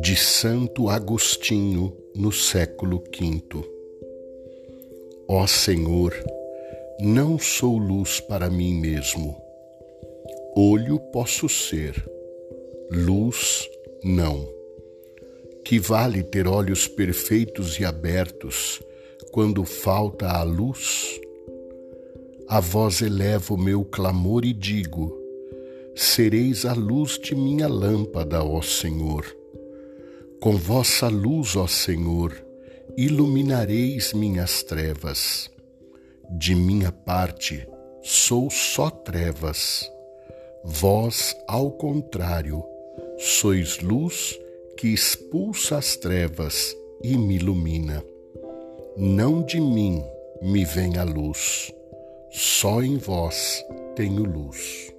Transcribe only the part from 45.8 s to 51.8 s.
trevas e me ilumina. Não de mim me vem a luz,